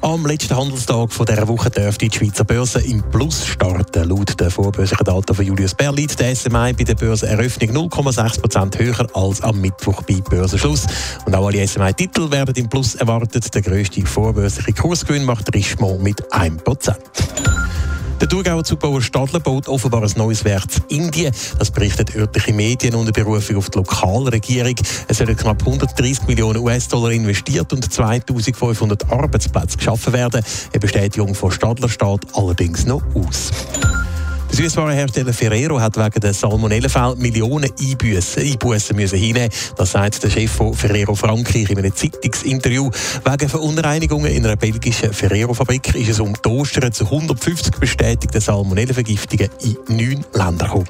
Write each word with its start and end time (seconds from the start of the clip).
Am 0.00 0.24
letzten 0.26 0.56
Handelstag 0.56 1.12
von 1.12 1.26
dieser 1.26 1.48
Woche 1.48 1.70
dürfte 1.70 2.08
die 2.08 2.16
Schweizer 2.16 2.44
Börse 2.44 2.80
im 2.80 3.02
Plus 3.10 3.44
starten. 3.44 4.08
Laut 4.08 4.40
den 4.40 4.50
vorbörslichen 4.50 5.04
Daten 5.04 5.34
von 5.34 5.44
Julius 5.44 5.74
Bär 5.74 5.92
liegt 5.92 6.20
der 6.20 6.36
SMI 6.36 6.72
bei 6.72 6.84
der 6.84 6.94
Börseneröffnung 6.94 7.90
0,6% 7.90 8.78
höher 8.78 9.06
als 9.14 9.42
am 9.42 9.60
Mittwoch 9.60 10.02
bei 10.02 10.20
Börsenschluss. 10.20 10.86
Und 11.26 11.34
auch 11.34 11.48
alle 11.48 11.66
SMI-Titel 11.66 12.30
werden 12.30 12.54
im 12.54 12.68
Plus 12.68 12.94
erwartet. 12.94 13.52
Der 13.52 13.62
grösste 13.62 14.06
vorbörsliche 14.06 14.72
Kursgewinn 14.72 15.24
macht 15.24 15.52
Richemont 15.52 16.00
mit 16.02 16.22
1%. 16.32 16.94
Der 18.28 18.36
Thurgauer 18.36 18.62
Zugbauer 18.62 19.00
Stadler 19.00 19.40
baut 19.40 19.68
offenbar 19.68 20.02
ein 20.02 20.12
neues 20.16 20.44
Werk 20.44 20.66
in 20.90 21.04
Indien. 21.04 21.32
Das 21.58 21.70
berichten 21.70 22.04
örtliche 22.14 22.52
Medien 22.52 22.94
unter 22.94 23.10
Berufung 23.10 23.56
auf 23.56 23.70
die 23.70 23.78
Lokalregierung. 23.78 24.74
Es 25.08 25.16
sollen 25.16 25.34
knapp 25.34 25.60
130 25.60 26.26
Millionen 26.26 26.58
US-Dollar 26.58 27.12
investiert 27.12 27.72
und 27.72 27.90
2500 27.90 29.10
Arbeitsplätze 29.10 29.78
geschaffen 29.78 30.12
werden. 30.12 30.44
Eine 30.70 30.78
Bestätigung 30.78 31.34
von 31.34 31.50
Stadler 31.50 31.88
steht 31.88 32.26
allerdings 32.34 32.84
noch 32.84 33.02
aus. 33.14 33.50
Der 34.50 34.56
Süßwarenhersteller 34.56 35.32
Ferrero 35.32 35.80
hat 35.80 35.96
wegen 35.96 36.20
der 36.20 36.32
Salmonellenfälle 36.32 37.16
Millionen 37.16 37.70
Einbußen 37.70 38.96
müssen 38.96 39.18
hinnehmen. 39.18 39.50
Das 39.76 39.92
sagt 39.92 40.22
der 40.22 40.30
Chef 40.30 40.50
von 40.50 40.74
Ferrero 40.74 41.14
Frankreich 41.14 41.70
in 41.70 41.78
einem 41.78 41.94
Zeitungsinterview. 41.94 42.90
Wegen 43.24 43.48
Verunreinigungen 43.48 44.32
in 44.32 44.44
einer 44.46 44.56
belgischen 44.56 45.12
Ferrero-Fabrik 45.12 45.94
ist 45.94 46.08
es 46.08 46.20
um 46.20 46.34
die 46.34 46.48
Ostern 46.48 46.92
zu 46.92 47.04
150 47.04 47.76
bestätigten 47.76 48.40
Salmonellenvergiftungen 48.40 49.50
in 49.62 49.96
neun 49.96 50.24
Ländern 50.32 50.68
gekommen. 50.68 50.86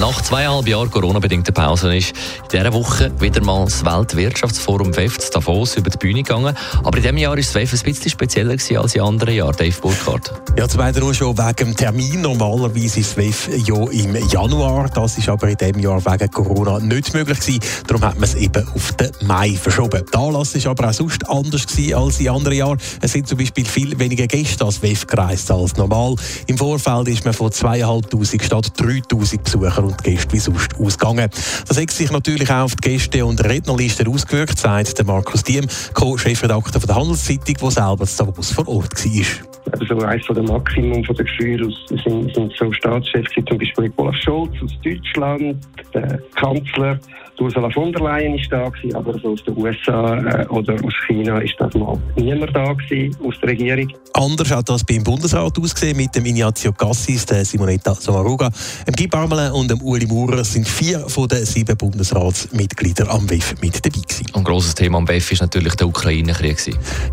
Nach 0.00 0.22
zweieinhalb 0.22 0.66
Jahren 0.66 0.90
Corona-bedingter 0.90 1.52
Pause 1.52 1.94
ist 1.94 2.14
in 2.44 2.48
dieser 2.58 2.72
Woche 2.72 3.12
wieder 3.20 3.44
mal 3.44 3.66
das 3.66 3.84
Weltwirtschaftsforum 3.84 4.96
WEF 4.96 5.28
Davos 5.28 5.76
über 5.76 5.90
die 5.90 5.98
Bühne 5.98 6.22
gegangen. 6.22 6.56
Aber 6.82 6.96
in 6.96 7.02
diesem 7.02 7.18
Jahr 7.18 7.32
war 7.32 7.36
das 7.36 7.54
WEF 7.54 7.74
ein 7.74 7.80
bisschen 7.80 8.10
spezieller 8.10 8.52
als 8.52 8.94
in 8.94 9.02
anderen 9.02 9.34
Jahren, 9.34 9.54
Dave 9.54 9.78
Burkhardt. 9.78 10.32
Ja, 10.56 10.66
zum 10.66 10.80
einen 10.80 10.98
nur 11.00 11.12
schon 11.12 11.36
wegen 11.36 11.54
dem 11.54 11.76
Termin. 11.76 12.22
Normalerweise 12.22 13.00
ist 13.00 13.10
das 13.10 13.16
WEF 13.18 13.50
ja 13.68 13.76
im 13.90 14.28
Januar. 14.30 14.88
Das 14.88 15.18
ist 15.18 15.28
aber 15.28 15.50
in 15.50 15.58
diesem 15.58 15.80
Jahr 15.80 16.02
wegen 16.02 16.30
Corona 16.30 16.78
nicht 16.78 17.12
möglich 17.12 17.38
gewesen. 17.38 17.60
Darum 17.86 18.02
hat 18.02 18.14
man 18.14 18.24
es 18.24 18.36
eben 18.36 18.66
auf 18.74 18.92
den 18.92 19.10
Mai 19.26 19.52
verschoben. 19.52 20.02
Der 20.10 20.18
Anlass 20.20 20.54
war 20.64 20.70
aber 20.70 20.88
auch 20.88 20.94
sonst 20.94 21.28
anders 21.28 21.66
gewesen 21.66 21.94
als 21.94 22.18
in 22.20 22.30
anderen 22.30 22.56
Jahren. 22.56 22.78
Es 23.02 23.12
sind 23.12 23.28
zum 23.28 23.36
Beispiel 23.36 23.66
viel 23.66 23.98
weniger 23.98 24.26
Gäste 24.26 24.64
als 24.64 24.80
WEF 24.80 25.06
gereist 25.06 25.50
als 25.50 25.76
normal. 25.76 26.14
Im 26.46 26.56
Vorfeld 26.56 27.08
ist 27.08 27.26
man 27.26 27.34
von 27.34 27.50
2'500 27.50 28.42
statt 28.42 28.72
3'000 28.78 29.42
Besuchern 29.42 29.89
und 29.90 30.02
Gäste 30.02 30.32
wie 30.32 30.38
sonst 30.38 30.74
ausgegangen. 30.78 31.30
Das 31.66 31.78
hat 31.78 31.90
sich 31.90 32.10
natürlich 32.10 32.50
auch 32.50 32.64
auf 32.64 32.76
die 32.76 32.90
Gäste 32.90 33.24
und 33.24 33.42
Rednerlisten 33.44 34.08
ausgewirkt, 34.08 34.58
sagt 34.58 34.98
der 34.98 35.04
Markus 35.04 35.42
Diem, 35.42 35.66
Co-Chefredakteur 35.94 36.80
der 36.80 36.94
Handelszeitung, 36.94 37.56
der 37.60 37.70
selber 37.70 38.06
zu 38.06 38.24
Davos 38.24 38.52
vor 38.52 38.68
Ort 38.68 39.04
war. 39.04 39.49
Also 39.78 39.98
eines 39.98 40.26
der 40.26 40.42
Maximum 40.42 41.04
von 41.04 41.16
der 41.16 41.24
Gefühle 41.24 41.72
sind, 41.88 42.34
sind 42.34 42.52
so 42.56 42.72
Staatschefs 42.72 43.36
wie 43.36 43.44
zum 43.44 43.58
Beispiel 43.58 43.92
Olaf 43.96 44.16
Scholz 44.16 44.52
aus 44.62 44.72
Deutschland, 44.82 45.56
der 45.94 46.20
Kanzler 46.34 46.98
Ursula 47.40 47.70
von 47.70 47.92
der 47.92 48.02
Leyen 48.02 48.34
ist 48.34 48.52
da 48.52 48.68
gewesen, 48.68 48.94
aber 48.94 49.18
so 49.18 49.32
aus 49.32 49.42
den 49.44 49.56
USA 49.56 50.16
äh, 50.18 50.46
oder 50.48 50.74
aus 50.74 50.92
China 51.06 51.38
ist 51.38 51.54
das 51.58 51.72
mal 51.74 51.98
niemand 52.16 52.54
da 52.54 52.72
gewesen, 52.72 53.16
aus 53.26 53.34
der 53.40 53.50
Regierung. 53.50 53.88
Anders 54.12 54.50
hat 54.50 54.68
das 54.68 54.84
beim 54.84 55.02
Bundesrat 55.02 55.58
ausgesehen 55.58 55.96
mit 55.96 56.14
dem 56.14 56.26
Ignazio 56.26 56.72
Cassis, 56.72 57.24
der 57.24 57.44
Simonetta 57.44 57.94
Sommaruga, 57.94 58.50
dem 58.86 58.94
Guy 58.94 59.08
Parmelin 59.08 59.52
und 59.52 59.70
dem 59.70 59.80
Uli 59.80 60.06
Maurer 60.06 60.44
sind 60.44 60.68
vier 60.68 61.00
von 61.08 61.28
den 61.28 61.44
sieben 61.46 61.76
Bundesratsmitgliedern 61.76 63.08
am 63.08 63.28
WEF 63.30 63.54
mit 63.62 63.84
dabei 63.84 64.00
gewesen. 64.00 64.26
Ein 64.34 64.44
grosses 64.44 64.74
Thema 64.74 64.98
am 64.98 65.08
WEF 65.08 65.32
ist 65.32 65.40
natürlich 65.40 65.74
der 65.76 65.88
Ukraine-Krieg. 65.88 66.50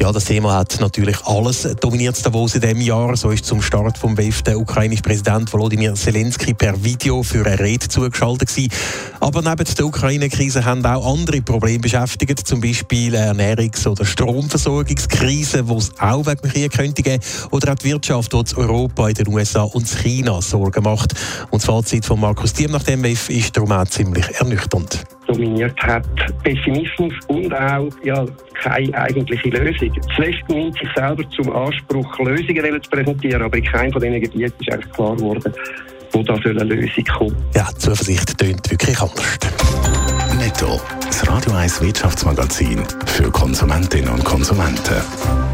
Ja, 0.00 0.10
das 0.10 0.24
Thema 0.24 0.54
hat 0.54 0.80
natürlich 0.80 1.16
alles 1.26 1.68
dominiert 1.80 2.16
Davos 2.44 2.54
in 2.56 2.60
diesem 2.60 2.80
Jahr. 2.82 3.16
So 3.16 3.30
ist 3.30 3.46
zum 3.46 3.62
Start 3.62 3.96
vom 3.96 4.18
WEF 4.18 4.42
der 4.42 4.58
ukrainische 4.58 5.02
Präsident 5.02 5.50
Volodymyr 5.50 5.94
Zelensky 5.94 6.52
per 6.52 6.84
Video 6.84 7.22
für 7.22 7.46
eine 7.46 7.58
Rede 7.58 7.88
zugeschaltet 7.88 8.48
gewesen. 8.48 8.70
Aber 9.20 9.40
neben 9.40 9.64
der 9.64 9.86
Ukraine 9.86 10.26
Ukraine-Krise 10.26 10.64
haben 10.64 10.84
auch 10.84 11.10
andere 11.10 11.40
Probleme 11.40 11.78
beschäftigt, 11.78 12.46
zum 12.46 12.60
Beispiel 12.60 13.14
Ernährungs- 13.14 13.88
oder 13.88 14.04
Stromversorgungskrise, 14.04 15.62
die 15.62 15.74
es 15.74 15.98
auch 15.98 16.26
wegen 16.26 16.42
Krieg 16.42 16.72
könnte 16.72 17.02
geben, 17.02 17.24
oder 17.50 17.72
auch 17.72 17.76
die 17.76 17.86
Wirtschaft, 17.86 18.32
die 18.34 18.56
Europa, 18.56 19.08
in 19.08 19.14
den 19.14 19.28
USA 19.28 19.62
und 19.62 19.88
China 19.88 20.42
Sorgen 20.42 20.84
macht. 20.84 21.14
Und 21.50 21.62
das 21.62 21.64
Fazit 21.64 22.04
von 22.04 22.20
Markus 22.20 22.52
Diem 22.52 22.72
nach 22.72 22.82
dem 22.82 23.02
WEF 23.02 23.30
ist 23.30 23.56
darum 23.56 23.72
auch 23.72 23.86
ziemlich 23.86 24.26
ernüchternd 24.38 25.04
dominiert 25.34 25.80
hat 25.82 26.06
Pessimismus 26.42 27.12
und 27.28 27.52
auch 27.54 27.88
ja, 28.04 28.24
keine 28.62 28.94
eigentliche 28.94 29.48
Lösung. 29.48 29.92
Zuletzt 30.14 30.48
nimmt 30.48 30.78
sich 30.78 30.88
selber 30.94 31.28
zum 31.30 31.52
Anspruch, 31.52 32.18
Lösungen 32.18 32.82
zu 32.82 32.90
präsentieren, 32.90 33.42
aber 33.42 33.56
in 33.56 33.64
keinem 33.64 33.92
von 33.92 34.02
diesen 34.02 34.20
Gebieten 34.20 34.60
ist 34.60 34.72
eigentlich 34.72 34.92
klar 34.92 35.16
geworden, 35.16 35.52
wo 36.12 36.22
da 36.22 36.34
eine 36.34 36.64
Lösung 36.64 37.04
kommt. 37.04 37.36
Ja, 37.54 37.68
Zuversicht 37.78 38.38
tönt 38.38 38.70
wirklich 38.70 39.00
anders. 39.00 39.38
Netto, 40.38 40.80
das 41.00 41.28
Radio 41.28 41.52
1 41.52 41.80
Wirtschaftsmagazin 41.82 42.82
für 43.06 43.30
Konsumentinnen 43.30 44.10
und 44.10 44.24
Konsumenten. 44.24 45.53